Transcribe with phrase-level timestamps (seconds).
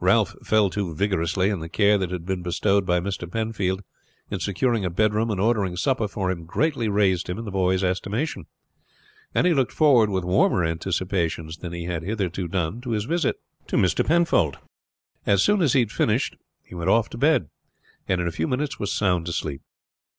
[0.00, 3.30] Ralph fell to vigorously, and the care that had been bestowed by Mr.
[3.30, 3.82] Penfold
[4.30, 7.84] in securing a bedroom and ordering supper for him greatly raised him in the boy's
[7.84, 8.46] estimation;
[9.34, 13.36] and he looked forward with warmer anticipations than he had hitherto done to his visit
[13.66, 13.84] to him.
[15.26, 17.50] As goon as he had finished he went off to bed,
[18.08, 19.60] and in a few minutes was sound asleep.